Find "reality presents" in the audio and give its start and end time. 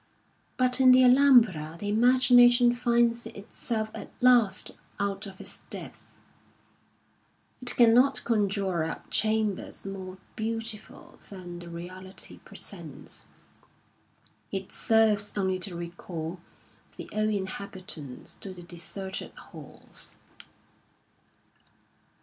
11.69-13.27